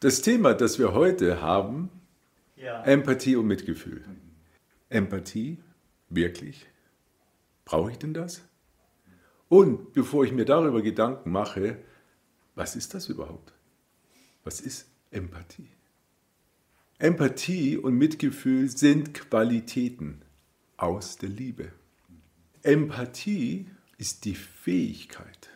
Das 0.00 0.22
Thema, 0.22 0.54
das 0.54 0.78
wir 0.78 0.92
heute 0.92 1.40
haben, 1.40 1.90
Ja. 2.56 2.82
Empathie 2.84 3.36
und 3.36 3.46
Mitgefühl. 3.46 4.04
Empathie, 4.88 5.58
wirklich? 6.08 6.66
Brauche 7.64 7.92
ich 7.92 7.98
denn 7.98 8.14
das? 8.14 8.42
Und 9.48 9.92
bevor 9.92 10.24
ich 10.24 10.32
mir 10.32 10.44
darüber 10.44 10.82
Gedanken 10.82 11.30
mache, 11.30 11.78
was 12.54 12.74
ist 12.74 12.94
das 12.94 13.08
überhaupt? 13.08 13.52
Was 14.44 14.60
ist 14.60 14.88
Empathie? 15.10 15.68
Empathie 16.98 17.76
und 17.76 17.94
Mitgefühl 17.94 18.68
sind 18.68 19.14
Qualitäten 19.14 20.22
aus 20.76 21.16
der 21.16 21.28
Liebe. 21.28 21.72
Empathie 22.62 23.70
ist 23.98 24.24
die 24.24 24.34
Fähigkeit, 24.34 25.48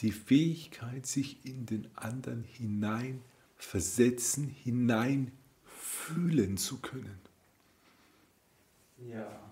die 0.00 0.12
Fähigkeit, 0.12 1.06
sich 1.06 1.44
in 1.44 1.66
den 1.66 1.88
anderen 1.96 2.44
hinein 2.44 3.22
versetzen, 3.56 4.48
hinein 4.48 5.32
fühlen 5.64 6.56
zu 6.56 6.78
können. 6.78 7.18
Ja. 8.98 9.50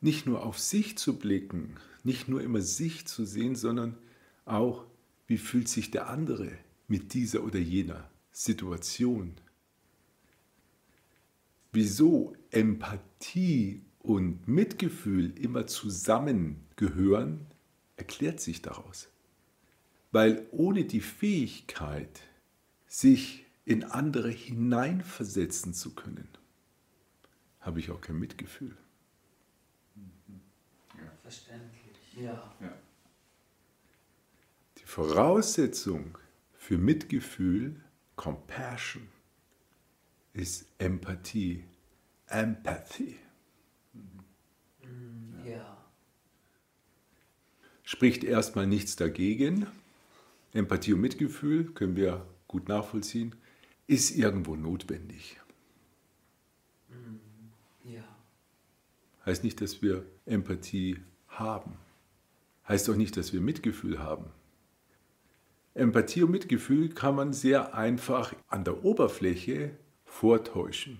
Nicht 0.00 0.26
nur 0.26 0.44
auf 0.44 0.58
sich 0.58 0.98
zu 0.98 1.18
blicken, 1.18 1.76
nicht 2.04 2.28
nur 2.28 2.42
immer 2.42 2.60
sich 2.60 3.06
zu 3.06 3.24
sehen, 3.24 3.54
sondern 3.54 3.96
auch, 4.44 4.86
wie 5.26 5.38
fühlt 5.38 5.68
sich 5.68 5.90
der 5.90 6.08
andere 6.08 6.50
mit 6.88 7.14
dieser 7.14 7.44
oder 7.44 7.58
jener 7.58 8.10
Situation. 8.32 9.34
Wieso 11.72 12.36
Empathie 12.50 13.82
und 14.00 14.46
Mitgefühl 14.48 15.38
immer 15.38 15.66
zusammengehören, 15.66 17.46
erklärt 18.02 18.40
sich 18.40 18.62
daraus. 18.62 19.08
Weil 20.10 20.44
ohne 20.50 20.84
die 20.84 21.00
Fähigkeit, 21.00 22.20
sich 22.88 23.46
in 23.64 23.84
andere 23.84 24.28
hineinversetzen 24.28 25.72
zu 25.72 25.94
können, 25.94 26.28
habe 27.60 27.78
ich 27.78 27.92
auch 27.92 28.00
kein 28.00 28.18
Mitgefühl. 28.18 28.76
Verständlich. 31.22 32.16
Ja. 32.16 32.52
Die 34.78 34.84
Voraussetzung 34.84 36.18
für 36.54 36.76
Mitgefühl, 36.76 37.80
Compassion, 38.16 39.06
ist 40.32 40.66
Empathie, 40.78 41.64
Empathy. 42.26 43.16
Ja. 45.44 45.82
Spricht 47.92 48.24
erstmal 48.24 48.66
nichts 48.66 48.96
dagegen. 48.96 49.66
Empathie 50.54 50.94
und 50.94 51.02
Mitgefühl 51.02 51.66
können 51.74 51.94
wir 51.94 52.26
gut 52.48 52.66
nachvollziehen, 52.66 53.34
ist 53.86 54.16
irgendwo 54.16 54.56
notwendig. 54.56 55.38
Ja. 57.84 58.02
Heißt 59.26 59.44
nicht, 59.44 59.60
dass 59.60 59.82
wir 59.82 60.06
Empathie 60.24 61.00
haben. 61.28 61.76
Heißt 62.66 62.88
auch 62.88 62.96
nicht, 62.96 63.18
dass 63.18 63.34
wir 63.34 63.42
Mitgefühl 63.42 63.98
haben. 63.98 64.30
Empathie 65.74 66.22
und 66.22 66.30
Mitgefühl 66.30 66.88
kann 66.88 67.14
man 67.14 67.34
sehr 67.34 67.74
einfach 67.74 68.34
an 68.48 68.64
der 68.64 68.86
Oberfläche 68.86 69.76
vortäuschen. 70.06 70.98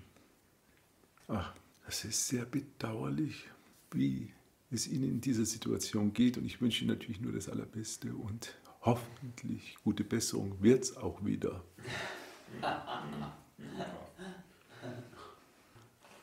Ach, 1.27 1.55
das 1.87 2.05
ist 2.05 2.27
sehr 2.27 2.45
bedauerlich, 2.45 3.49
wie 3.89 4.31
es 4.73 4.87
Ihnen 4.87 5.05
in 5.05 5.21
dieser 5.21 5.45
Situation 5.45 6.13
geht. 6.13 6.37
Und 6.37 6.45
ich 6.45 6.61
wünsche 6.61 6.83
Ihnen 6.83 6.93
natürlich 6.93 7.21
nur 7.21 7.31
das 7.31 7.49
Allerbeste 7.49 8.13
und 8.13 8.55
hoffentlich 8.81 9.77
gute 9.83 10.03
Besserung 10.03 10.61
wird 10.61 10.83
es 10.83 10.97
auch 10.97 11.23
wieder. 11.23 11.63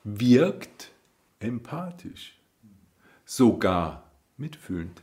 Wirkt 0.05 0.91
empathisch, 1.39 2.39
sogar 3.25 4.11
mitfühlend. 4.37 5.03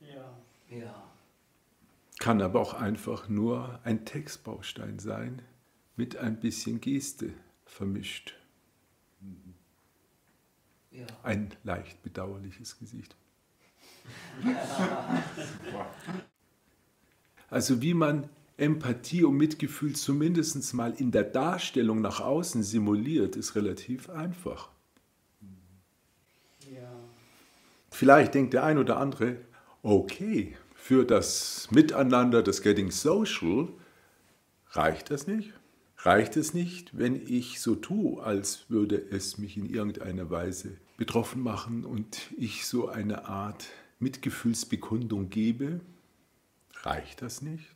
Ja. 0.00 0.38
Ja. 0.70 1.02
Kann 2.18 2.40
aber 2.40 2.60
auch 2.60 2.74
einfach 2.74 3.28
nur 3.28 3.80
ein 3.84 4.04
Textbaustein 4.04 4.98
sein, 4.98 5.42
mit 5.96 6.16
ein 6.16 6.40
bisschen 6.40 6.80
Geste 6.80 7.32
vermischt. 7.64 8.34
Ja. 10.96 11.06
Ein 11.22 11.50
leicht 11.62 12.02
bedauerliches 12.02 12.78
Gesicht. 12.78 13.16
Also 17.48 17.80
wie 17.80 17.94
man 17.94 18.28
Empathie 18.56 19.22
und 19.22 19.36
Mitgefühl 19.36 19.94
zumindest 19.94 20.74
mal 20.74 20.92
in 20.96 21.12
der 21.12 21.22
Darstellung 21.22 22.00
nach 22.00 22.20
außen 22.20 22.64
simuliert, 22.64 23.36
ist 23.36 23.54
relativ 23.54 24.10
einfach. 24.10 24.70
Ja. 26.74 26.90
Vielleicht 27.90 28.34
denkt 28.34 28.52
der 28.52 28.64
ein 28.64 28.78
oder 28.78 28.96
andere, 28.96 29.36
okay, 29.84 30.56
für 30.74 31.04
das 31.04 31.68
Miteinander, 31.70 32.42
das 32.42 32.62
Getting 32.62 32.90
Social, 32.90 33.68
reicht 34.70 35.10
das 35.10 35.28
nicht? 35.28 35.52
Reicht 35.98 36.36
es 36.36 36.52
nicht, 36.52 36.98
wenn 36.98 37.14
ich 37.14 37.60
so 37.60 37.76
tue, 37.76 38.22
als 38.22 38.68
würde 38.68 38.96
es 38.96 39.38
mich 39.38 39.56
in 39.56 39.66
irgendeiner 39.66 40.30
Weise 40.30 40.78
betroffen 40.96 41.42
machen 41.42 41.84
und 41.84 42.32
ich 42.36 42.66
so 42.66 42.88
eine 42.88 43.26
Art 43.26 43.68
Mitgefühlsbekundung 43.98 45.30
gebe? 45.30 45.80
Reicht 46.82 47.22
das 47.22 47.42
nicht? 47.42 47.74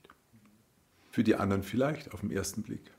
Für 1.11 1.25
die 1.25 1.37
anderen 1.37 1.63
vielleicht 1.63 2.13
auf 2.13 2.21
den 2.21 2.31
ersten 2.31 2.63
Blick. 2.63 2.91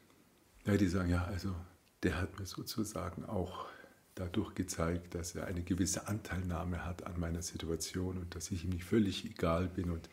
Ja, 0.65 0.77
die 0.77 0.87
sagen, 0.87 1.09
ja, 1.09 1.23
also 1.25 1.55
der 2.03 2.19
hat 2.19 2.39
mir 2.39 2.45
sozusagen 2.45 3.25
auch 3.25 3.67
dadurch 4.15 4.53
gezeigt, 4.55 5.15
dass 5.15 5.35
er 5.35 5.47
eine 5.47 5.63
gewisse 5.63 6.07
Anteilnahme 6.07 6.85
hat 6.85 7.05
an 7.07 7.19
meiner 7.19 7.41
Situation 7.41 8.17
und 8.17 8.35
dass 8.35 8.51
ich 8.51 8.65
ihm 8.65 8.71
nicht 8.71 8.83
völlig 8.83 9.25
egal 9.25 9.67
bin 9.67 9.89
und 9.89 10.09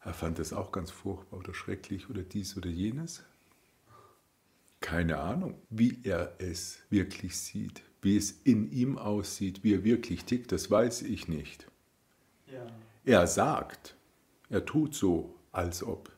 er 0.00 0.14
fand 0.14 0.38
das 0.38 0.52
auch 0.52 0.72
ganz 0.72 0.90
furchtbar 0.90 1.38
oder 1.38 1.54
schrecklich 1.54 2.08
oder 2.08 2.22
dies 2.22 2.56
oder 2.56 2.70
jenes. 2.70 3.24
Keine 4.80 5.18
Ahnung, 5.18 5.60
wie 5.70 6.00
er 6.04 6.34
es 6.38 6.78
wirklich 6.90 7.36
sieht, 7.36 7.82
wie 8.00 8.16
es 8.16 8.30
in 8.44 8.70
ihm 8.70 8.96
aussieht, 8.96 9.64
wie 9.64 9.74
er 9.74 9.84
wirklich 9.84 10.24
tickt, 10.24 10.52
das 10.52 10.70
weiß 10.70 11.02
ich 11.02 11.28
nicht. 11.28 11.66
Ja. 12.46 12.66
Er 13.04 13.26
sagt, 13.26 13.96
er 14.48 14.64
tut 14.64 14.94
so, 14.94 15.34
als 15.50 15.82
ob. 15.82 16.12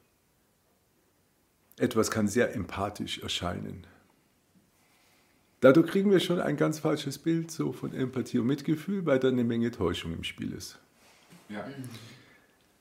Etwas 1.79 2.11
kann 2.11 2.29
sehr 2.29 2.55
empathisch 2.55 3.21
erscheinen. 3.21 3.87
Dadurch 5.61 5.89
kriegen 5.89 6.11
wir 6.11 6.21
schon 6.21 6.41
ein 6.41 6.57
ganz 6.57 6.79
falsches 6.79 7.19
Bild 7.19 7.51
so 7.51 7.73
von 7.73 7.95
Empathie 7.95 8.39
und 8.39 8.47
Mitgefühl, 8.47 9.05
weil 9.07 9.19
da 9.19 9.29
eine 9.29 9.45
Menge 9.45 9.71
Täuschung 9.71 10.13
im 10.13 10.25
Spiel 10.25 10.53
ist. 10.53 10.79
Ja. 11.49 11.67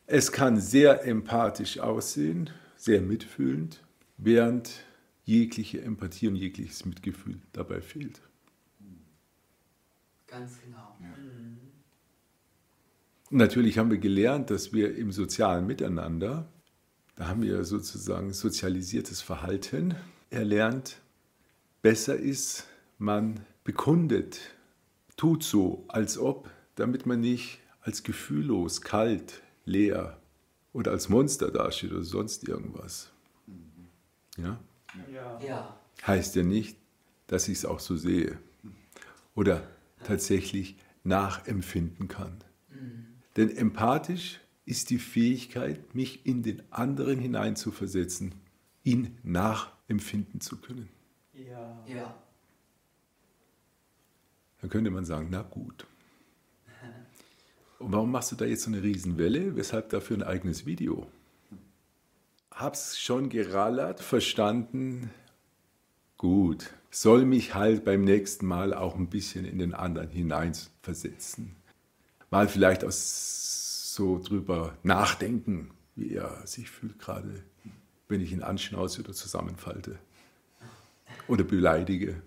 Es 0.07 0.31
kann 0.31 0.59
sehr 0.59 1.05
empathisch 1.05 1.79
aussehen, 1.79 2.49
sehr 2.77 3.01
mitfühlend, 3.01 3.81
während 4.17 4.83
jegliche 5.29 5.81
Empathie 5.81 6.27
und 6.27 6.35
jegliches 6.35 6.85
Mitgefühl 6.85 7.39
dabei 7.53 7.81
fehlt. 7.81 8.19
Ganz 10.25 10.59
genau. 10.61 10.97
Natürlich 13.29 13.77
haben 13.77 13.91
wir 13.91 13.99
gelernt, 13.99 14.49
dass 14.49 14.73
wir 14.73 14.95
im 14.95 15.11
sozialen 15.11 15.67
Miteinander, 15.67 16.51
da 17.15 17.27
haben 17.27 17.43
wir 17.43 17.63
sozusagen 17.63 18.33
sozialisiertes 18.33 19.21
Verhalten 19.21 19.93
erlernt, 20.31 20.99
besser 21.83 22.15
ist, 22.15 22.67
man 22.97 23.39
bekundet, 23.63 24.39
tut 25.15 25.43
so, 25.43 25.85
als 25.89 26.17
ob, 26.17 26.49
damit 26.73 27.05
man 27.05 27.21
nicht 27.21 27.59
als 27.81 28.01
gefühllos, 28.01 28.81
kalt, 28.81 29.43
leer 29.65 30.19
oder 30.73 30.91
als 30.91 31.07
Monster 31.07 31.51
dasteht 31.51 31.91
oder 31.91 32.03
sonst 32.03 32.47
irgendwas. 32.47 33.11
Ja? 34.37 34.59
Ja. 35.13 35.39
Ja. 35.39 35.79
Heißt 36.05 36.35
ja 36.35 36.43
nicht, 36.43 36.77
dass 37.27 37.47
ich 37.47 37.59
es 37.59 37.65
auch 37.65 37.79
so 37.79 37.95
sehe 37.95 38.37
oder 39.35 39.67
tatsächlich 40.03 40.77
nachempfinden 41.03 42.07
kann. 42.07 42.37
Denn 43.35 43.55
empathisch 43.55 44.39
ist 44.65 44.89
die 44.89 44.99
Fähigkeit, 44.99 45.95
mich 45.95 46.25
in 46.25 46.43
den 46.43 46.61
anderen 46.71 47.19
hineinzuversetzen, 47.19 48.35
ihn 48.83 49.17
nachempfinden 49.23 50.41
zu 50.41 50.57
können. 50.57 50.89
Ja. 51.33 51.83
Ja. 51.87 52.15
Dann 54.61 54.69
könnte 54.69 54.91
man 54.91 55.05
sagen, 55.05 55.29
na 55.31 55.41
gut. 55.41 55.87
Und 57.79 57.93
warum 57.93 58.11
machst 58.11 58.31
du 58.33 58.35
da 58.35 58.45
jetzt 58.45 58.63
so 58.63 58.71
eine 58.71 58.83
Riesenwelle? 58.83 59.55
Weshalb 59.55 59.89
dafür 59.89 60.17
ein 60.17 60.23
eigenes 60.23 60.65
Video? 60.65 61.07
Hab's 62.59 62.99
schon 62.99 63.29
gerallert, 63.29 64.01
verstanden. 64.01 65.11
Gut, 66.17 66.73
soll 66.91 67.23
mich 67.23 67.55
halt 67.55 67.85
beim 67.85 68.03
nächsten 68.03 68.45
Mal 68.45 68.73
auch 68.73 68.97
ein 68.97 69.09
bisschen 69.09 69.45
in 69.45 69.59
den 69.59 69.73
anderen 69.73 70.09
hineinversetzen. 70.09 71.55
Mal 72.29 72.49
vielleicht 72.49 72.83
aus 72.83 73.95
so 73.95 74.21
drüber 74.21 74.77
nachdenken, 74.83 75.71
wie 75.95 76.13
er 76.13 76.45
sich 76.45 76.69
fühlt, 76.69 76.99
gerade 76.99 77.45
wenn 78.09 78.19
ich 78.19 78.33
ihn 78.33 78.43
anschnauze 78.43 79.03
oder 79.03 79.13
zusammenfalte 79.13 79.97
oder 81.29 81.45
beleidige. 81.45 82.21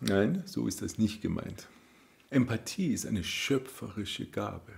Nein, 0.00 0.42
so 0.46 0.66
ist 0.66 0.80
das 0.80 0.96
nicht 0.96 1.20
gemeint. 1.20 1.68
Empathie 2.30 2.94
ist 2.94 3.04
eine 3.04 3.24
schöpferische 3.24 4.24
Gabe. 4.24 4.72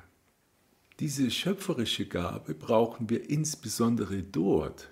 Diese 1.00 1.30
schöpferische 1.30 2.06
Gabe 2.06 2.54
brauchen 2.54 3.08
wir 3.08 3.30
insbesondere 3.30 4.22
dort, 4.22 4.90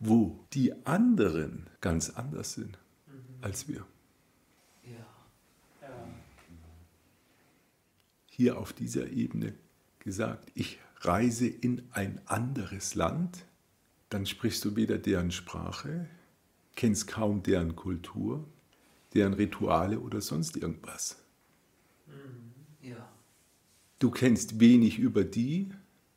wo 0.00 0.44
die 0.52 0.74
anderen 0.84 1.70
ganz 1.80 2.10
anders 2.10 2.54
sind 2.54 2.76
als 3.40 3.68
wir. 3.68 3.86
Hier 8.26 8.58
auf 8.58 8.72
dieser 8.72 9.08
Ebene 9.12 9.54
gesagt, 10.00 10.50
ich 10.54 10.80
reise 10.96 11.46
in 11.46 11.82
ein 11.92 12.20
anderes 12.26 12.96
Land, 12.96 13.46
dann 14.08 14.26
sprichst 14.26 14.64
du 14.64 14.74
weder 14.74 14.98
deren 14.98 15.30
Sprache, 15.30 16.08
kennst 16.74 17.06
kaum 17.06 17.44
deren 17.44 17.76
Kultur, 17.76 18.44
deren 19.14 19.32
Rituale 19.32 20.00
oder 20.00 20.20
sonst 20.20 20.56
irgendwas. 20.56 21.16
Du 23.98 24.10
kennst 24.10 24.60
wenig 24.60 24.98
über 24.98 25.24
die 25.24 25.70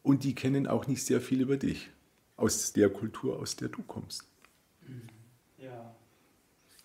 und 0.04 0.24
die 0.24 0.36
kennen 0.36 0.68
auch 0.68 0.88
nicht 0.88 1.06
sehr 1.06 1.22
viel 1.22 1.42
über 1.42 1.58
dich, 1.58 1.90
aus 2.36 2.74
der 2.74 2.90
Kultur, 2.90 3.40
aus 3.40 3.56
der 3.56 3.70
du 3.70 3.82
kommst. 3.84 4.28
Ja. 5.58 5.96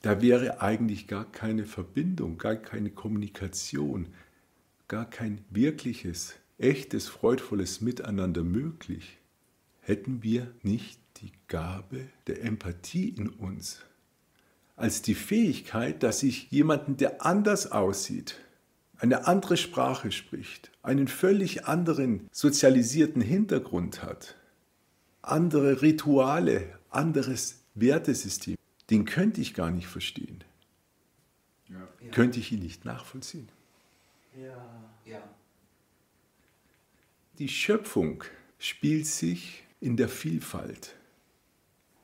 Da 0.03 0.21
wäre 0.21 0.61
eigentlich 0.61 1.09
gar 1.09 1.31
keine 1.31 1.65
Verbindung, 1.65 2.39
gar 2.39 2.57
keine 2.57 2.91
Kommunikation, 2.91 4.09
gar 4.87 5.09
kein 5.09 5.45
wirkliches, 5.51 6.35
echtes, 6.59 7.09
freudvolles 7.09 7.81
Miteinander 7.81 8.45
möglich, 8.45 9.19
hätten 9.81 10.23
wir 10.23 10.53
nicht 10.63 11.01
die 11.19 11.33
Gabe 11.49 12.09
der 12.27 12.43
Empathie 12.43 13.09
in 13.09 13.29
uns, 13.29 13.81
als 14.77 15.03
die 15.03 15.15
Fähigkeit, 15.15 16.03
dass 16.03 16.23
ich 16.23 16.51
jemanden, 16.51 16.97
der 16.97 17.25
anders 17.25 17.71
aussieht, 17.71 18.37
eine 18.99 19.27
andere 19.27 19.57
Sprache 19.57 20.13
spricht, 20.13 20.71
einen 20.83 21.09
völlig 21.09 21.67
anderen 21.67 22.29
sozialisierten 22.33 23.21
Hintergrund 23.23 24.03
hat, 24.03 24.37
andere 25.23 25.83
Rituale, 25.83 26.79
anderes 26.91 27.61
Wertesystem, 27.75 28.57
den 28.91 29.05
könnte 29.05 29.41
ich 29.41 29.55
gar 29.55 29.71
nicht 29.71 29.89
verstehen, 29.89 30.45
Ja. 31.69 31.89
könnte 32.13 32.39
ich 32.39 32.53
ihn 32.53 32.61
nicht 32.61 32.85
nachvollziehen. 32.85 33.49
Ja. 34.37 34.91
Ja. 35.07 35.23
Die 37.39 37.49
Schöpfung 37.49 38.23
spielt 38.59 39.07
sich 39.07 39.65
in 39.81 39.97
der 39.97 40.09
Vielfalt. 40.09 40.95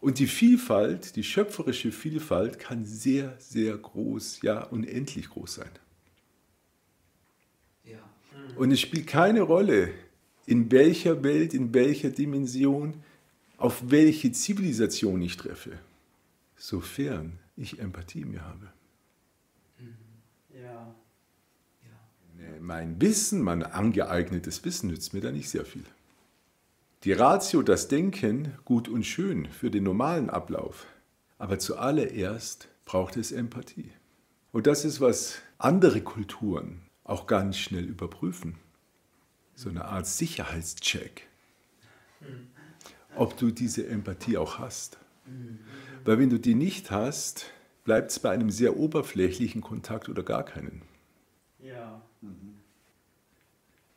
Und 0.01 0.19
die 0.19 0.27
Vielfalt, 0.27 1.15
die 1.17 1.23
schöpferische 1.23 1.93
Vielfalt 1.93 2.59
kann 2.59 2.85
sehr, 2.85 3.37
sehr 3.39 3.77
groß, 3.77 4.41
ja 4.43 4.63
unendlich 4.65 5.29
groß 5.29 5.55
sein. 5.57 5.71
Und 8.56 8.70
es 8.70 8.81
spielt 8.81 9.06
keine 9.06 9.43
Rolle, 9.43 9.93
in 10.47 10.70
welcher 10.70 11.23
Welt, 11.23 11.55
in 11.55 11.73
welcher 11.75 12.11
Dimension, 12.11 13.02
auf 13.56 13.91
welche 13.91 14.32
Zivilisation 14.32 15.20
ich 15.23 15.37
treffe, 15.37 15.79
sofern 16.56 17.38
ich 17.56 17.79
Empathie 17.79 18.23
in 18.23 18.32
mir 18.32 18.44
habe. 18.44 18.73
Ja. 20.52 20.94
Ja. 21.82 22.61
Mein 22.61 23.00
Wissen, 23.00 23.43
mein 23.43 23.62
angeeignetes 23.62 24.64
Wissen 24.64 24.91
nützt 24.91 25.14
mir 25.14 25.20
da 25.20 25.31
nicht 25.31 25.49
sehr 25.49 25.64
viel. 25.64 25.85
Die 27.05 27.12
Ratio, 27.12 27.62
das 27.62 27.88
Denken, 27.88 28.53
gut 28.64 28.88
und 28.88 29.05
schön 29.05 29.46
für 29.46 29.70
den 29.70 29.85
normalen 29.85 30.29
Ablauf. 30.29 30.87
Aber 31.38 31.58
zuallererst 31.58 32.69
braucht 32.85 33.17
es 33.17 33.32
Empathie. 33.32 33.91
Und 34.53 34.67
das 34.67 34.85
ist, 34.85 35.00
was 35.00 35.37
andere 35.58 36.03
Kulturen 36.03 36.82
auch 37.11 37.27
ganz 37.27 37.59
schnell 37.59 37.85
überprüfen. 37.85 38.57
So 39.55 39.69
eine 39.69 39.85
Art 39.87 40.07
Sicherheitscheck. 40.07 41.27
Ob 43.17 43.37
du 43.37 43.51
diese 43.51 43.87
Empathie 43.87 44.39
auch 44.39 44.59
hast. 44.59 44.99
Weil 46.05 46.19
wenn 46.19 46.31
du 46.31 46.39
die 46.39 46.55
nicht 46.55 46.91
hast, 46.91 47.51
bleibt 47.85 48.11
es 48.11 48.19
bei 48.19 48.31
einem 48.31 48.51
sehr 48.51 48.77
oberflächlichen 48.77 49.61
Kontakt 49.61 50.09
oder 50.09 50.23
gar 50.23 50.45
keinen. 50.45 50.83
Ja. 51.59 52.01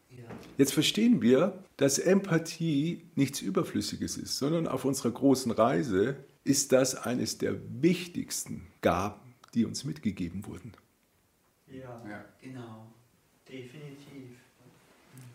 Ja. 0.10 0.26
Jetzt 0.58 0.74
verstehen 0.74 1.22
wir, 1.22 1.64
dass 1.78 2.00
Empathie 2.00 3.04
nichts 3.16 3.42
Überflüssiges 3.42 4.18
ist, 4.18 4.38
sondern 4.38 4.68
auf 4.68 4.86
unserer 4.86 5.12
großen 5.12 5.52
Reise 5.52 6.18
ist 6.44 6.72
das 6.72 6.96
eines 6.96 7.38
der 7.38 7.56
wichtigsten 7.82 8.68
Gaben, 8.82 9.34
die 9.54 9.66
uns 9.66 9.84
mitgegeben 9.84 10.46
wurden. 10.46 10.74
Ja. 11.68 12.02
Ja. 12.08 12.26
Genau. 12.42 12.94
Definitiv. 13.54 14.40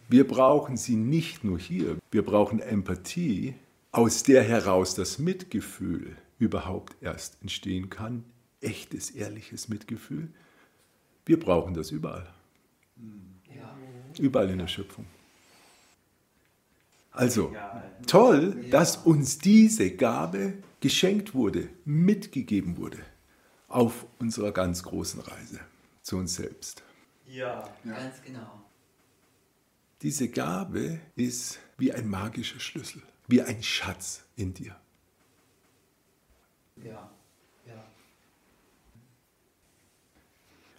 Wir 0.09 0.26
brauchen 0.26 0.76
sie 0.76 0.97
nicht 0.97 1.44
nur 1.44 1.59
hier, 1.59 1.99
wir 2.11 2.25
brauchen 2.25 2.59
Empathie, 2.59 3.55
aus 3.93 4.25
der 4.25 4.43
heraus 4.43 4.94
das 4.97 5.19
Mitgefühl 5.20 6.17
überhaupt 6.41 6.97
erst 7.00 7.41
entstehen 7.43 7.91
kann, 7.91 8.25
echtes, 8.61 9.11
ehrliches 9.11 9.69
Mitgefühl. 9.69 10.31
Wir 11.26 11.38
brauchen 11.38 11.75
das 11.75 11.93
überall, 11.93 12.29
Ja. 13.55 13.76
überall 14.19 14.50
in 14.50 14.59
der 14.59 14.67
Schöpfung. 14.67 15.06
Also, 17.12 17.55
toll, 18.06 18.64
dass 18.71 18.97
uns 18.97 19.38
diese 19.38 19.91
Gabe 19.93 20.55
geschenkt 20.81 21.35
wurde, 21.35 21.69
mitgegeben 21.85 22.76
wurde 22.79 22.99
auf 23.69 24.06
unserer 24.19 24.53
ganz 24.53 24.82
großen 24.82 25.21
Reise 25.21 25.61
zu 26.03 26.17
uns 26.17 26.35
selbst. 26.35 26.82
Ja. 27.29 27.69
Ja. 27.85 27.93
Ganz 27.93 28.23
genau. 28.23 28.65
Diese 30.03 30.29
Gabe 30.29 31.01
ist 31.17 31.59
wie 31.77 31.93
ein 31.93 32.09
magischer 32.09 32.61
Schlüssel, 32.61 33.03
wie 33.27 33.43
ein 33.43 33.63
Schatz 33.63 34.25
in 34.37 34.55
dir. 34.55 34.77
Ja. 36.77 37.11
Ja. 37.67 37.85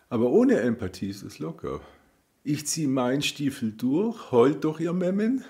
Aber 0.10 0.30
ohne 0.30 0.60
Empathie 0.62 1.10
ist 1.10 1.24
es 1.24 1.40
locker. 1.40 1.81
Ich 2.44 2.66
ziehe 2.66 2.88
meinen 2.88 3.22
Stiefel 3.22 3.74
durch, 3.74 4.31
heult 4.31 4.63
doch 4.63 4.80
ihr 4.80 4.94
Memmen 4.94 5.44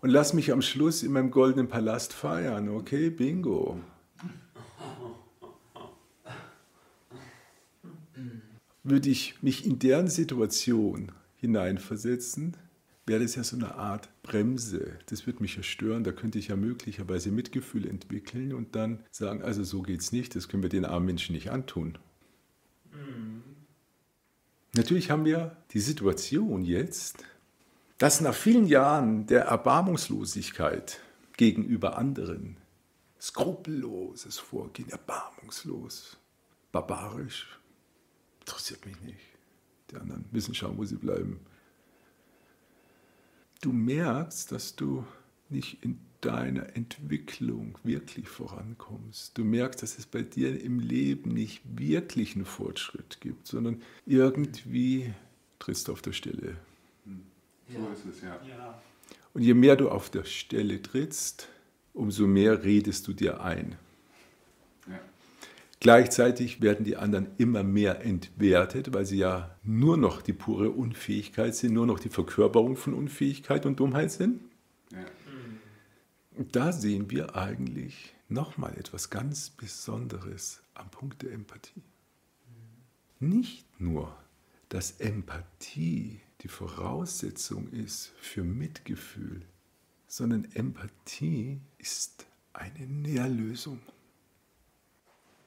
und 0.00 0.10
lass 0.10 0.34
mich 0.34 0.52
am 0.52 0.60
Schluss 0.60 1.02
in 1.02 1.12
meinem 1.12 1.30
goldenen 1.30 1.68
Palast 1.68 2.12
feiern, 2.12 2.68
okay? 2.68 3.10
Bingo. 3.10 3.80
Würde 8.88 9.10
ich 9.10 9.42
mich 9.42 9.66
in 9.66 9.78
deren 9.78 10.08
Situation 10.08 11.12
hineinversetzen, 11.36 12.56
wäre 13.04 13.22
das 13.22 13.34
ja 13.34 13.44
so 13.44 13.56
eine 13.56 13.74
Art 13.74 14.08
Bremse. 14.22 14.98
Das 15.06 15.26
würde 15.26 15.42
mich 15.42 15.56
ja 15.56 15.62
stören. 15.62 16.04
Da 16.04 16.12
könnte 16.12 16.38
ich 16.38 16.48
ja 16.48 16.56
möglicherweise 16.56 17.30
Mitgefühl 17.30 17.86
entwickeln 17.86 18.54
und 18.54 18.74
dann 18.76 19.04
sagen, 19.10 19.42
also 19.42 19.62
so 19.62 19.82
geht's 19.82 20.10
nicht, 20.12 20.34
das 20.36 20.48
können 20.48 20.62
wir 20.62 20.70
den 20.70 20.86
armen 20.86 21.04
Menschen 21.04 21.34
nicht 21.34 21.50
antun. 21.50 21.98
Natürlich 24.74 25.10
haben 25.10 25.26
wir 25.26 25.56
die 25.72 25.80
Situation 25.80 26.64
jetzt, 26.64 27.24
dass 27.98 28.22
nach 28.22 28.34
vielen 28.34 28.66
Jahren 28.66 29.26
der 29.26 29.44
Erbarmungslosigkeit 29.44 31.00
gegenüber 31.36 31.98
anderen, 31.98 32.56
skrupelloses 33.20 34.38
Vorgehen, 34.38 34.88
erbarmungslos, 34.88 36.16
barbarisch, 36.72 37.58
interessiert 38.48 38.86
mich 38.86 38.98
nicht. 39.02 39.20
Die 39.90 39.96
anderen 39.96 40.24
müssen 40.32 40.54
schauen, 40.54 40.78
wo 40.78 40.84
sie 40.84 40.96
bleiben. 40.96 41.38
Du 43.60 43.72
merkst, 43.72 44.50
dass 44.52 44.74
du 44.74 45.04
nicht 45.50 45.82
in 45.84 45.98
deiner 46.22 46.74
Entwicklung 46.74 47.78
wirklich 47.84 48.28
vorankommst. 48.28 49.36
Du 49.36 49.44
merkst, 49.44 49.82
dass 49.82 49.98
es 49.98 50.06
bei 50.06 50.22
dir 50.22 50.60
im 50.62 50.80
Leben 50.80 51.32
nicht 51.32 51.60
wirklich 51.78 52.34
einen 52.34 52.44
Fortschritt 52.46 53.20
gibt, 53.20 53.46
sondern 53.46 53.82
irgendwie 54.06 55.12
trittst 55.58 55.88
du 55.88 55.92
auf 55.92 56.02
der 56.02 56.12
Stelle. 56.12 56.56
So 57.68 57.78
Ja. 57.78 57.92
ist 57.92 58.06
es, 58.06 58.22
ja. 58.22 58.40
Ja. 58.46 58.82
Und 59.34 59.42
je 59.42 59.54
mehr 59.54 59.76
du 59.76 59.90
auf 59.90 60.10
der 60.10 60.24
Stelle 60.24 60.80
trittst, 60.80 61.48
umso 61.92 62.26
mehr 62.26 62.64
redest 62.64 63.06
du 63.08 63.12
dir 63.12 63.42
ein. 63.42 63.76
Gleichzeitig 65.80 66.60
werden 66.60 66.84
die 66.84 66.96
anderen 66.96 67.28
immer 67.38 67.62
mehr 67.62 68.04
entwertet, 68.04 68.92
weil 68.92 69.06
sie 69.06 69.18
ja 69.18 69.56
nur 69.62 69.96
noch 69.96 70.22
die 70.22 70.32
pure 70.32 70.70
Unfähigkeit 70.70 71.54
sind, 71.54 71.72
nur 71.72 71.86
noch 71.86 72.00
die 72.00 72.08
Verkörperung 72.08 72.76
von 72.76 72.94
Unfähigkeit 72.94 73.64
und 73.64 73.78
Dummheit 73.78 74.10
sind. 74.10 74.40
ja. 74.92 75.04
Da 76.52 76.72
sehen 76.72 77.10
wir 77.10 77.34
eigentlich 77.34 78.14
nochmal 78.28 78.76
etwas 78.78 79.10
ganz 79.10 79.50
Besonderes 79.50 80.62
am 80.74 80.88
Punkt 80.88 81.22
der 81.22 81.32
Empathie. 81.32 81.82
Nicht 83.18 83.80
nur, 83.80 84.16
dass 84.68 85.00
Empathie 85.00 86.20
die 86.42 86.48
Voraussetzung 86.48 87.68
ist 87.70 88.12
für 88.20 88.44
Mitgefühl, 88.44 89.42
sondern 90.06 90.46
Empathie 90.54 91.60
ist 91.78 92.26
eine 92.52 92.86
Nährlösung 92.86 93.80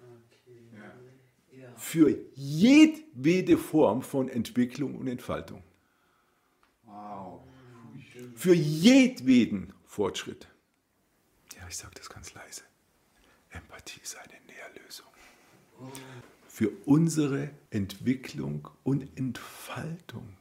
Okay. 0.01 0.59
Ja. 0.73 0.79
Ja. 0.83 1.50
Für 1.75 2.15
jedwede 2.35 3.57
Form 3.57 4.01
von 4.01 4.29
Entwicklung 4.29 4.95
und 4.95 5.07
Entfaltung, 5.07 5.63
Wow. 6.85 7.41
für 8.35 8.53
jedweden 8.53 9.73
Fortschritt. 9.85 10.47
Ja, 11.57 11.67
ich 11.69 11.77
sage 11.77 11.93
das 11.95 12.09
ganz 12.09 12.33
leise. 12.33 12.61
Empathie 13.49 13.99
ist 14.01 14.17
eine 14.17 14.33
Nährlösung 14.47 15.07
für 16.47 16.69
unsere 16.85 17.49
Entwicklung 17.69 18.67
und 18.83 19.17
Entfaltung. 19.17 20.35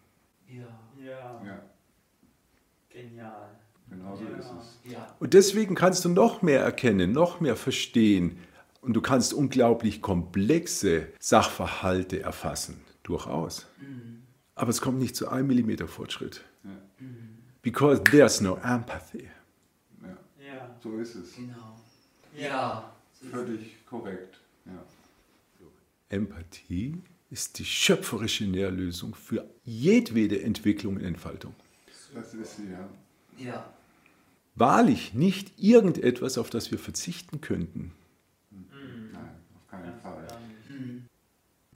Ja. 0.48 0.62
Ja. 1.02 1.42
Ja, 1.44 1.62
Genial. 2.90 3.48
genau 3.88 4.16
so 4.16 4.24
Ja. 4.24 4.36
ist 4.36 4.50
es. 4.60 4.92
Ja. 4.92 5.16
Und 5.20 5.32
deswegen 5.34 5.74
kannst 5.74 6.04
du 6.04 6.08
noch 6.08 6.42
mehr 6.42 6.60
erkennen, 6.60 7.12
noch 7.12 7.40
mehr 7.40 7.56
verstehen 7.56 8.38
und 8.80 8.94
du 8.94 9.00
kannst 9.00 9.32
unglaublich 9.34 10.00
komplexe 10.02 11.08
Sachverhalte 11.18 12.20
erfassen, 12.20 12.80
durchaus. 13.02 13.66
Aber 14.54 14.70
es 14.70 14.80
kommt 14.80 14.98
nicht 14.98 15.16
zu 15.16 15.28
einem 15.28 15.46
Millimeter 15.48 15.88
Fortschritt. 15.88 16.44
Ja, 16.64 16.70
Because 17.62 18.02
there's 18.04 18.40
no 18.40 18.56
empathy. 18.56 19.28
ja, 20.02 20.16
Ja. 20.46 20.76
so 20.82 20.98
ist 20.98 21.14
es. 21.14 21.34
Genau. 21.36 21.78
Ja. 22.36 22.46
Ja. 22.46 22.94
Völlig 23.30 23.84
korrekt. 23.86 24.40
Ja. 24.66 24.82
Empathie 26.08 26.96
ist 27.30 27.58
die 27.58 27.64
schöpferische 27.64 28.44
Nährlösung 28.44 29.14
für 29.14 29.48
jedwede 29.64 30.42
Entwicklung 30.42 30.96
und 30.96 31.02
Entfaltung. 31.04 31.54
Das 32.14 32.34
ist 32.34 32.56
sie, 32.56 32.70
ja. 32.70 32.88
Ja. 33.38 33.72
Wahrlich 34.56 35.14
nicht 35.14 35.52
irgendetwas, 35.58 36.36
auf 36.38 36.50
das 36.50 36.70
wir 36.72 36.78
verzichten 36.78 37.40
könnten. 37.40 37.92
Nein, 38.50 39.30
auf 39.54 39.70
keinen 39.70 39.84
Ganz 39.84 40.02
Fall. 40.02 40.26
gar 40.26 40.40
nicht. 40.40 41.04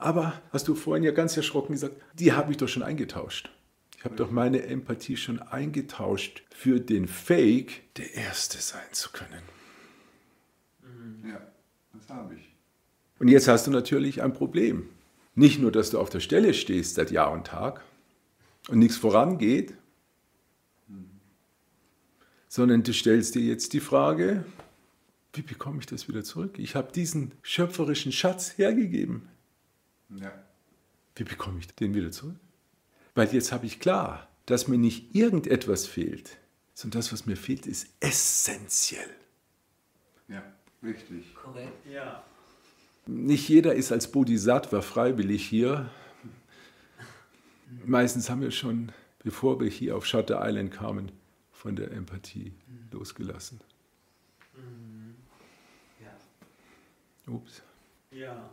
Aber, 0.05 0.39
hast 0.51 0.67
du 0.67 0.75
vorhin 0.75 1.03
ja 1.03 1.09
ganz 1.09 1.35
erschrocken 1.35 1.73
gesagt, 1.73 1.95
die 2.13 2.31
habe 2.31 2.51
ich 2.51 2.57
doch 2.57 2.67
schon 2.67 2.83
eingetauscht. 2.83 3.49
Ich 3.97 4.05
habe 4.05 4.15
doch 4.15 4.29
meine 4.29 4.61
Empathie 4.61 5.17
schon 5.17 5.39
eingetauscht 5.39 6.43
für 6.51 6.79
den 6.79 7.07
Fake, 7.07 7.91
der 7.95 8.13
Erste 8.13 8.59
sein 8.59 8.85
zu 8.91 9.09
können. 9.11 9.41
Ja, 11.27 11.41
das 11.91 12.07
habe 12.09 12.35
ich. 12.35 12.53
Und 13.17 13.29
jetzt 13.29 13.47
hast 13.47 13.65
du 13.65 13.71
natürlich 13.71 14.21
ein 14.21 14.33
Problem. 14.33 14.87
Nicht 15.33 15.59
nur, 15.59 15.71
dass 15.71 15.89
du 15.89 15.97
auf 15.97 16.11
der 16.11 16.19
Stelle 16.19 16.53
stehst 16.53 16.93
seit 16.93 17.09
Jahr 17.09 17.31
und 17.31 17.47
Tag 17.47 17.83
und 18.69 18.77
nichts 18.77 18.97
vorangeht, 18.97 19.73
sondern 22.47 22.83
du 22.83 22.93
stellst 22.93 23.33
dir 23.33 23.41
jetzt 23.41 23.73
die 23.73 23.79
Frage, 23.79 24.45
wie 25.33 25.41
bekomme 25.41 25.79
ich 25.79 25.87
das 25.87 26.07
wieder 26.07 26.23
zurück? 26.23 26.59
Ich 26.59 26.75
habe 26.75 26.91
diesen 26.91 27.31
schöpferischen 27.41 28.11
Schatz 28.11 28.55
hergegeben. 28.59 29.29
Ja, 30.09 30.31
Wie 31.15 31.23
bekomme 31.23 31.59
ich 31.59 31.67
den 31.75 31.93
wieder 31.93 32.11
zurück? 32.11 32.35
Weil 33.15 33.33
jetzt 33.33 33.51
habe 33.51 33.65
ich 33.65 33.79
klar, 33.79 34.27
dass 34.45 34.67
mir 34.67 34.77
nicht 34.77 35.15
irgendetwas 35.15 35.87
fehlt, 35.87 36.37
sondern 36.73 36.99
das, 36.99 37.11
was 37.13 37.25
mir 37.25 37.37
fehlt, 37.37 37.65
ist 37.65 37.87
essentiell. 37.99 39.09
ja, 40.27 40.43
richtig. 40.83 41.33
Korrekt. 41.35 41.85
Ja. 41.91 42.23
Nicht 43.07 43.47
jeder 43.49 43.73
ist 43.75 43.91
als 43.91 44.11
Bodhisattva 44.11 44.81
freiwillig 44.81 45.45
hier. 45.47 45.89
Meistens 47.85 48.29
haben 48.29 48.41
wir 48.41 48.51
schon, 48.51 48.91
bevor 49.23 49.59
wir 49.59 49.69
hier 49.69 49.95
auf 49.95 50.05
Shutter 50.05 50.39
Island 50.43 50.71
kamen, 50.71 51.11
von 51.51 51.75
der 51.75 51.91
Empathie 51.91 52.53
losgelassen. 52.91 53.59
Ja. 56.01 57.33
Ups. 57.33 57.61
Ja. 58.11 58.49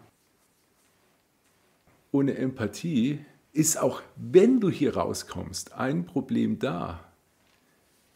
Ohne 2.12 2.36
Empathie 2.36 3.24
ist 3.52 3.78
auch, 3.78 4.02
wenn 4.16 4.60
du 4.60 4.70
hier 4.70 4.96
rauskommst, 4.96 5.72
ein 5.72 6.04
Problem 6.04 6.58
da. 6.58 7.00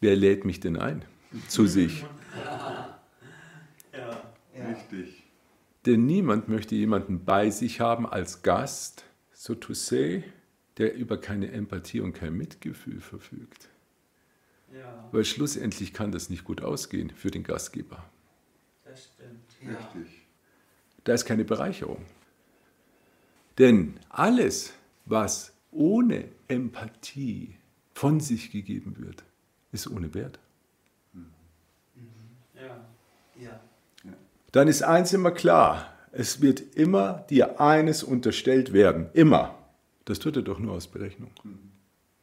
Wer 0.00 0.16
lädt 0.16 0.44
mich 0.44 0.60
denn 0.60 0.76
ein 0.76 1.04
zu 1.48 1.66
sich? 1.66 2.04
Ja. 3.92 4.22
Ja. 4.54 4.68
Richtig. 4.68 5.22
Denn 5.86 6.04
niemand 6.04 6.48
möchte 6.48 6.74
jemanden 6.74 7.24
bei 7.24 7.48
sich 7.48 7.80
haben 7.80 8.06
als 8.06 8.42
Gast, 8.42 9.04
so 9.32 9.54
to 9.54 9.72
say, 9.72 10.22
der 10.76 10.94
über 10.94 11.18
keine 11.18 11.50
Empathie 11.50 12.00
und 12.00 12.12
kein 12.12 12.34
Mitgefühl 12.34 13.00
verfügt. 13.00 13.70
Ja. 14.74 15.08
Weil 15.12 15.24
schlussendlich 15.24 15.94
kann 15.94 16.12
das 16.12 16.28
nicht 16.28 16.44
gut 16.44 16.60
ausgehen 16.60 17.08
für 17.10 17.30
den 17.30 17.42
Gastgeber. 17.42 18.04
Das 18.84 19.04
stimmt. 19.04 19.56
Ja. 19.62 19.78
Richtig. 19.78 20.26
Da 21.04 21.14
ist 21.14 21.24
keine 21.24 21.44
Bereicherung. 21.44 22.04
Denn 23.58 23.98
alles, 24.08 24.72
was 25.04 25.52
ohne 25.70 26.26
Empathie 26.48 27.56
von 27.94 28.20
sich 28.20 28.50
gegeben 28.50 28.96
wird, 28.98 29.24
ist 29.72 29.88
ohne 29.88 30.14
Wert. 30.14 30.38
Ja. 32.54 32.80
Ja. 33.40 33.60
Dann 34.52 34.68
ist 34.68 34.82
eins 34.82 35.12
immer 35.12 35.30
klar, 35.30 35.92
es 36.12 36.40
wird 36.40 36.60
immer 36.76 37.24
dir 37.28 37.60
eines 37.60 38.02
unterstellt 38.02 38.72
werden. 38.72 39.08
Immer. 39.12 39.58
Das 40.06 40.18
tut 40.18 40.36
er 40.36 40.42
doch 40.42 40.58
nur 40.58 40.72
aus 40.72 40.86
Berechnung. 40.86 41.30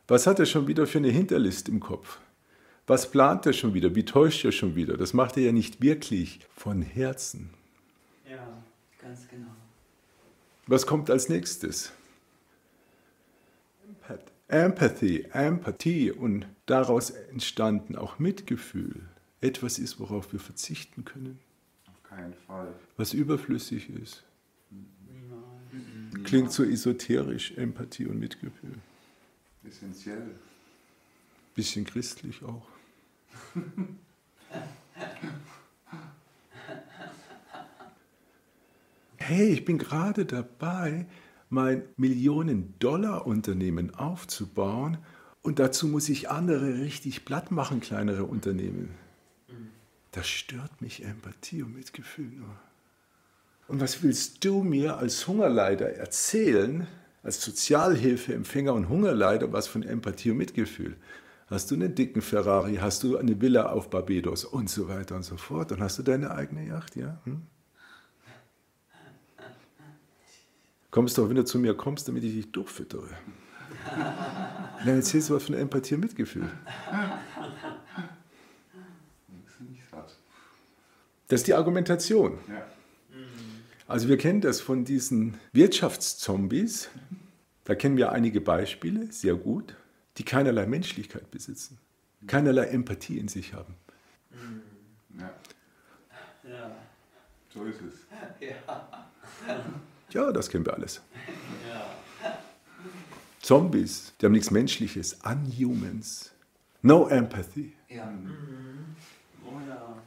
Was 0.07 0.25
hat 0.25 0.39
er 0.39 0.45
schon 0.45 0.67
wieder 0.67 0.87
für 0.87 0.97
eine 0.97 1.09
Hinterlist 1.09 1.69
im 1.69 1.79
Kopf? 1.79 2.19
Was 2.87 3.09
plant 3.09 3.45
er 3.45 3.53
schon 3.53 3.73
wieder? 3.73 3.95
Wie 3.95 4.05
täuscht 4.05 4.43
er 4.45 4.51
schon 4.51 4.75
wieder? 4.75 4.97
Das 4.97 5.13
macht 5.13 5.37
er 5.37 5.43
ja 5.43 5.51
nicht 5.51 5.81
wirklich 5.81 6.39
von 6.55 6.81
Herzen. 6.81 7.51
Ja. 8.29 8.39
Ganz 9.01 9.27
genau. 9.27 9.51
Was 10.67 10.85
kommt 10.87 11.09
als 11.09 11.29
nächstes? 11.29 11.91
Empath- 13.87 14.31
Empathy, 14.47 15.27
Empathie 15.33 16.11
und 16.11 16.47
daraus 16.65 17.09
entstanden 17.09 17.95
auch 17.95 18.19
Mitgefühl. 18.19 19.01
Etwas 19.41 19.77
ist, 19.79 19.99
worauf 19.99 20.31
wir 20.31 20.39
verzichten 20.39 21.03
können, 21.03 21.39
Auf 21.87 22.01
keinen 22.03 22.33
Fall. 22.33 22.73
was 22.95 23.13
überflüssig 23.13 23.89
ist. 23.89 24.23
Niemals. 24.71 26.23
Klingt 26.23 26.51
so 26.51 26.63
esoterisch, 26.63 27.51
Empathie 27.57 28.05
und 28.05 28.19
Mitgefühl. 28.19 28.75
Essentiell. 29.67 30.31
Bisschen 31.55 31.83
christlich 31.85 32.41
auch. 32.43 32.65
Hey, 39.25 39.53
ich 39.53 39.63
bin 39.63 39.77
gerade 39.77 40.25
dabei, 40.25 41.05
mein 41.49 41.83
Millionen-Dollar-Unternehmen 41.95 43.95
aufzubauen 43.95 44.97
und 45.41 45.59
dazu 45.59 45.87
muss 45.87 46.09
ich 46.09 46.29
andere 46.29 46.79
richtig 46.79 47.23
platt 47.23 47.49
machen, 47.49 47.79
kleinere 47.79 48.25
Unternehmen. 48.25 48.89
Das 50.11 50.27
stört 50.27 50.81
mich 50.81 51.05
Empathie 51.05 51.63
und 51.63 51.73
Mitgefühl 51.73 52.25
nur. 52.25 52.53
Und 53.69 53.79
was 53.79 54.03
willst 54.03 54.43
du 54.43 54.61
mir 54.61 54.97
als 54.97 55.25
Hungerleider 55.25 55.95
erzählen, 55.95 56.85
als 57.23 57.41
Sozialhilfeempfänger 57.41 58.73
und 58.73 58.89
Hungerleider, 58.89 59.53
was 59.53 59.67
von 59.67 59.83
Empathie 59.83 60.31
und 60.31 60.37
Mitgefühl? 60.37 60.97
Hast 61.47 61.71
du 61.71 61.75
einen 61.75 61.95
dicken 61.95 62.21
Ferrari, 62.21 62.75
hast 62.75 63.03
du 63.03 63.15
eine 63.15 63.39
Villa 63.39 63.67
auf 63.67 63.89
Barbados 63.89 64.43
und 64.43 64.69
so 64.69 64.89
weiter 64.89 65.15
und 65.15 65.23
so 65.23 65.37
fort. 65.37 65.71
Dann 65.71 65.79
hast 65.79 65.97
du 65.97 66.03
deine 66.03 66.31
eigene 66.31 66.67
Yacht, 66.67 66.97
ja? 66.97 67.21
Hm? 67.23 67.43
Kommst 70.93 71.17
doch, 71.17 71.27
wenn 71.27 71.35
du 71.35 71.43
zu 71.43 71.57
mir 71.57 71.73
kommst, 71.73 72.07
damit 72.07 72.23
ich 72.23 72.33
dich 72.35 72.51
durchfüttere. 72.51 73.09
Dann 74.85 74.97
erzählst 74.97 75.27
du 75.27 75.33
was 75.33 75.45
von 75.45 75.55
Empathie 75.55 75.95
und 75.95 76.01
Mitgefühl. 76.01 76.47
Das 81.27 81.39
ist 81.39 81.47
die 81.47 81.55
Argumentation. 81.55 82.37
Also 83.87 84.07
wir 84.07 84.19
kennen 84.19 84.41
das 84.41 84.61
von 84.61 84.85
diesen 84.85 85.39
Wirtschaftszombies. 85.51 86.89
Da 87.63 87.73
kennen 87.73 87.97
wir 87.97 88.11
einige 88.11 88.39
Beispiele, 88.39 89.11
sehr 89.11 89.33
gut, 89.33 89.75
die 90.19 90.23
keinerlei 90.23 90.67
Menschlichkeit 90.67 91.31
besitzen, 91.31 91.79
keinerlei 92.27 92.65
Empathie 92.65 93.17
in 93.17 93.29
sich 93.29 93.55
haben. 93.55 93.73
ja, 95.17 95.33
Ja. 96.47 96.75
so 97.51 97.63
ist 97.65 97.81
es. 97.81 97.95
Ja. 99.47 99.89
Ja, 100.11 100.31
das 100.31 100.49
kennen 100.49 100.65
wir 100.65 100.73
alles. 100.73 101.01
Ja. 101.69 102.37
Zombies, 103.41 104.13
die 104.19 104.25
haben 104.25 104.33
nichts 104.33 104.51
Menschliches, 104.51 105.17
Unhumans. 105.23 106.31
No 106.81 107.07
empathy, 107.07 107.73
Ja. 107.89 108.11
Oh 109.45 109.59
ja. 109.67 109.97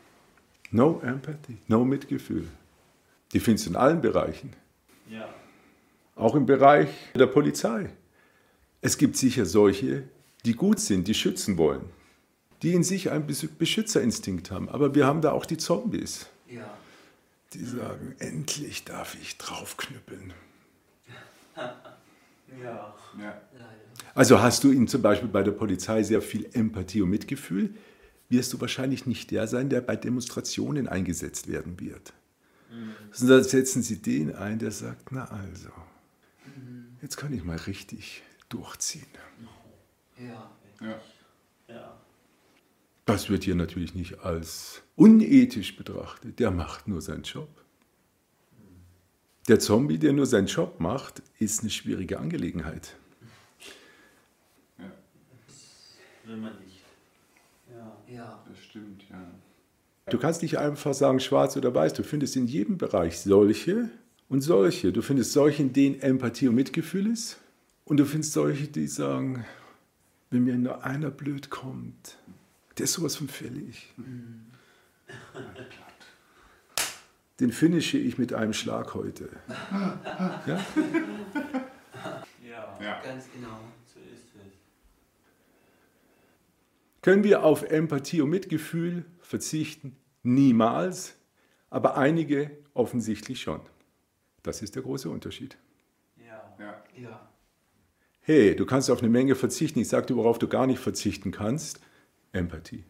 no 0.71 1.00
empathy, 1.03 1.57
no 1.69 1.85
Mitgefühl. 1.85 2.49
Die 3.33 3.41
findest 3.41 3.67
du 3.67 3.71
in 3.71 3.76
allen 3.76 4.00
Bereichen, 4.00 4.53
Ja. 5.09 5.29
auch 6.15 6.35
im 6.35 6.47
Bereich 6.47 6.88
der 7.15 7.26
Polizei. 7.26 7.91
Es 8.81 8.97
gibt 8.99 9.17
sicher 9.17 9.47
solche, 9.47 10.05
die 10.45 10.55
gut 10.55 10.79
sind, 10.81 11.09
die 11.09 11.15
schützen 11.15 11.57
wollen, 11.59 11.85
die 12.62 12.73
in 12.75 12.85
sich 12.85 13.11
einen 13.11 13.26
Besch- 13.26 13.49
Beschützerinstinkt 13.59 14.50
haben. 14.50 14.69
Aber 14.69 14.95
wir 14.95 15.07
haben 15.07 15.21
da 15.23 15.33
auch 15.33 15.45
die 15.47 15.57
Zombies, 15.57 16.26
Ja. 16.49 16.71
Die 17.53 17.65
sagen, 17.65 18.15
endlich 18.19 18.85
darf 18.85 19.17
ich 19.21 19.38
draufknüppeln. 19.38 20.35
Ja. 22.62 22.95
Ja. 23.19 23.43
Also 24.15 24.41
hast 24.41 24.62
du 24.62 24.71
in, 24.71 24.87
zum 24.87 25.03
Beispiel 25.03 25.29
bei 25.29 25.43
der 25.43 25.50
Polizei 25.50 26.05
sehr 26.05 26.23
viel 26.23 26.49
Empathie 26.53 27.03
und 27.03 27.11
Mitgefühl, 27.11 27.75
wirst 28.29 28.53
du 28.53 28.61
wahrscheinlich 28.61 29.05
nicht 29.05 29.31
der 29.33 29.47
sein, 29.49 29.69
der 29.69 29.81
bei 29.81 29.97
Demonstrationen 29.97 30.88
eingesetzt 30.88 31.49
werden 31.49 31.81
wird. 31.81 32.12
Sondern 33.11 33.43
setzen 33.45 33.83
sie 33.83 34.00
den 34.00 34.35
ein, 34.35 34.59
der 34.59 34.71
sagt, 34.71 35.12
na 35.12 35.25
also, 35.25 35.71
jetzt 37.03 37.17
kann 37.17 37.33
ich 37.33 37.45
mal 37.45 37.57
richtig 37.57 38.23
durchziehen. 38.49 39.07
Ja. 40.19 40.50
Ja. 40.81 41.00
Ja. 41.69 41.97
Das 43.07 43.31
wird 43.31 43.45
hier 43.45 43.55
natürlich 43.55 43.95
nicht 43.95 44.21
als 44.21 44.83
unethisch 44.97 45.77
betrachtet. 45.77 46.41
Der 46.41 46.51
macht 46.51 46.89
nur 46.89 47.01
seinen 47.01 47.23
Job. 47.23 47.49
Der 49.47 49.61
Zombie, 49.61 49.97
der 49.97 50.13
nur 50.13 50.27
seinen 50.27 50.49
Job 50.49 50.81
macht, 50.81 51.23
ist 51.39 51.61
eine 51.61 51.71
schwierige 51.71 52.19
Angelegenheit. 52.19 52.97
ja. 54.77 54.91
Will 56.25 56.37
man 56.37 56.53
nicht. 56.65 56.83
Ja. 57.71 57.97
Ja. 58.13 58.45
Das 58.49 58.59
stimmt, 58.59 59.05
ja. 59.09 59.25
Du 60.11 60.19
kannst 60.19 60.43
nicht 60.43 60.59
einfach 60.59 60.95
sagen 60.95 61.21
schwarz 61.21 61.57
oder 61.57 61.73
weiß. 61.73 61.95
Du 61.95 62.03
findest 62.03 62.35
in 62.35 62.49
jedem 62.49 62.77
Bereich 62.77 63.21
solche 63.21 63.89
und 64.29 64.41
solche. 64.41 64.93
Du 64.93 65.03
findest 65.03 65.33
solche, 65.33 65.63
in 65.63 65.73
denen 65.73 66.01
Empathie 66.01 66.49
und 66.49 66.57
Mitgefühl 66.57 67.07
ist. 67.07 67.39
Und 67.85 67.99
du 67.99 68.05
findest 68.05 68.33
solche, 68.33 68.67
die 68.67 68.89
sagen, 68.89 69.45
wenn 70.31 70.43
mir 70.43 70.57
nur 70.57 70.83
einer 70.83 71.11
blöd 71.11 71.51
kommt, 71.51 72.19
der 72.78 72.85
ist 72.85 72.92
sowas 72.92 73.16
von 73.16 73.28
fällig. 73.28 73.92
Den 77.40 77.52
finische 77.52 77.99
ich 77.99 78.16
mit 78.18 78.33
einem 78.33 78.52
Schlag 78.52 78.95
heute. 78.95 79.28
Ja? 80.47 80.64
Ja. 82.42 82.78
Ja. 82.80 83.02
Ganz 83.02 83.26
genau. 83.35 83.61
So 83.92 84.00
ist 84.00 84.25
es. 84.37 84.52
Können 87.02 87.25
wir 87.25 87.42
auf 87.42 87.62
Empathie 87.64 88.21
und 88.23 88.30
Mitgefühl 88.30 89.04
verzichten? 89.21 89.97
Niemals. 90.23 91.16
Aber 91.68 91.97
einige 91.99 92.50
offensichtlich 92.75 93.40
schon. 93.40 93.61
Das 94.42 94.62
ist 94.62 94.76
der 94.76 94.83
große 94.83 95.11
Unterschied. 95.11 95.59
Ja. 96.18 96.56
Ja. 96.59 96.83
Ja. 96.97 97.28
Hey, 98.21 98.56
du 98.56 98.64
kannst 98.66 98.90
auf 98.90 99.00
eine 99.00 99.09
Menge 99.09 99.35
verzichten. 99.35 99.80
Ich 99.80 99.88
sage 99.88 100.06
dir, 100.06 100.16
worauf 100.16 100.38
du 100.38 100.49
gar 100.49 100.66
nicht 100.66 100.78
verzichten 100.80 101.33
kannst. 101.33 101.80
Empathie. 102.37 102.85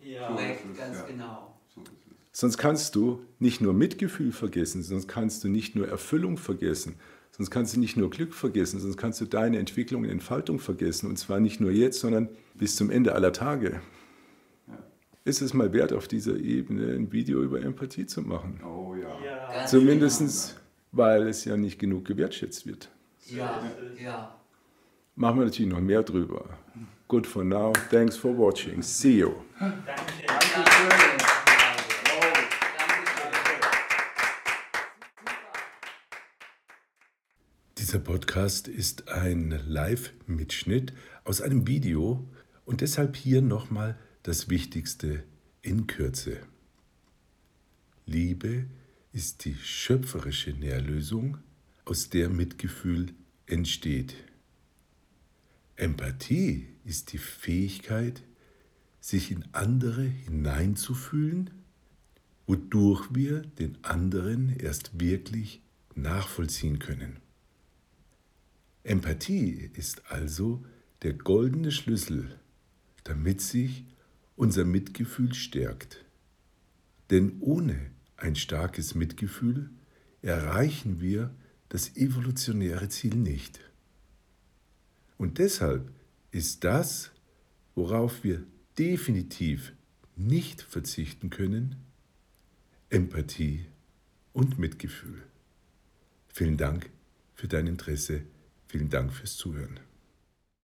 Ja. 0.00 0.28
Korrekt, 0.28 0.64
ist 0.64 0.72
es, 0.72 0.78
ganz 0.78 0.98
ja. 0.98 1.06
genau. 1.06 1.60
So 1.74 1.80
ist 1.82 1.88
es. 1.88 2.40
Sonst 2.40 2.58
kannst 2.58 2.94
du 2.94 3.24
nicht 3.38 3.60
nur 3.60 3.74
Mitgefühl 3.74 4.32
vergessen, 4.32 4.82
sonst 4.82 5.08
kannst 5.08 5.42
du 5.44 5.48
nicht 5.48 5.74
nur 5.74 5.88
Erfüllung 5.88 6.36
vergessen, 6.36 6.94
sonst 7.32 7.50
kannst 7.50 7.74
du 7.74 7.80
nicht 7.80 7.96
nur 7.96 8.08
Glück 8.08 8.34
vergessen, 8.34 8.80
sonst 8.80 8.96
kannst 8.96 9.20
du 9.20 9.24
deine 9.24 9.58
Entwicklung 9.58 10.04
und 10.04 10.10
Entfaltung 10.10 10.58
vergessen. 10.58 11.08
Und 11.08 11.16
zwar 11.16 11.40
nicht 11.40 11.60
nur 11.60 11.70
jetzt, 11.70 12.00
sondern 12.00 12.28
bis 12.54 12.76
zum 12.76 12.90
Ende 12.90 13.14
aller 13.14 13.32
Tage. 13.32 13.80
Ja. 14.68 14.78
Ist 15.24 15.42
es 15.42 15.54
mal 15.54 15.72
wert, 15.72 15.92
auf 15.92 16.06
dieser 16.06 16.36
Ebene 16.36 16.92
ein 16.94 17.12
Video 17.12 17.42
über 17.42 17.60
Empathie 17.60 18.06
zu 18.06 18.22
machen? 18.22 18.60
Oh 18.64 18.94
ja. 18.94 19.08
Ja. 19.24 19.66
Zumindest, 19.66 20.60
weil 20.92 21.26
es 21.26 21.44
ja 21.44 21.56
nicht 21.56 21.78
genug 21.78 22.04
gewertschätzt 22.04 22.66
wird. 22.66 22.90
genau. 23.28 23.42
Ja. 23.42 23.62
Ja. 24.02 24.40
Machen 25.16 25.40
wir 25.40 25.44
natürlich 25.44 25.70
noch 25.70 25.80
mehr 25.80 26.02
drüber. 26.02 26.58
Good 27.10 27.26
for 27.26 27.42
now. 27.42 27.72
Thanks 27.90 28.16
for 28.16 28.32
watching. 28.32 28.82
See 28.82 29.18
you. 29.18 29.32
Danke. 29.58 29.82
Dieser 37.76 37.98
Podcast 37.98 38.68
ist 38.68 39.08
ein 39.08 39.60
Live-Mitschnitt 39.66 40.92
aus 41.24 41.40
einem 41.40 41.66
Video 41.66 42.28
und 42.64 42.80
deshalb 42.80 43.16
hier 43.16 43.42
nochmal 43.42 43.98
das 44.22 44.48
Wichtigste 44.48 45.24
in 45.62 45.88
Kürze. 45.88 46.36
Liebe 48.06 48.66
ist 49.12 49.44
die 49.44 49.56
schöpferische 49.56 50.52
Nährlösung, 50.52 51.38
aus 51.84 52.08
der 52.08 52.28
Mitgefühl 52.28 53.14
entsteht. 53.46 54.14
Empathie 55.80 56.68
ist 56.84 57.14
die 57.14 57.18
Fähigkeit, 57.18 58.22
sich 59.00 59.30
in 59.30 59.46
andere 59.52 60.02
hineinzufühlen, 60.02 61.48
wodurch 62.46 63.14
wir 63.14 63.40
den 63.40 63.82
anderen 63.82 64.54
erst 64.58 65.00
wirklich 65.00 65.62
nachvollziehen 65.94 66.80
können. 66.80 67.16
Empathie 68.82 69.70
ist 69.72 70.02
also 70.10 70.62
der 71.00 71.14
goldene 71.14 71.72
Schlüssel, 71.72 72.38
damit 73.04 73.40
sich 73.40 73.86
unser 74.36 74.66
Mitgefühl 74.66 75.32
stärkt. 75.32 76.04
Denn 77.08 77.40
ohne 77.40 77.90
ein 78.18 78.36
starkes 78.36 78.94
Mitgefühl 78.94 79.70
erreichen 80.20 81.00
wir 81.00 81.34
das 81.70 81.96
evolutionäre 81.96 82.90
Ziel 82.90 83.14
nicht. 83.16 83.60
Und 85.20 85.36
deshalb 85.36 85.92
ist 86.30 86.64
das, 86.64 87.10
worauf 87.74 88.24
wir 88.24 88.42
definitiv 88.78 89.74
nicht 90.16 90.62
verzichten 90.62 91.28
können, 91.28 91.76
Empathie 92.88 93.66
und 94.32 94.58
Mitgefühl. 94.58 95.20
Vielen 96.28 96.56
Dank 96.56 96.88
für 97.34 97.48
dein 97.48 97.66
Interesse. 97.66 98.22
Vielen 98.66 98.88
Dank 98.88 99.12
fürs 99.12 99.36
Zuhören. 99.36 99.78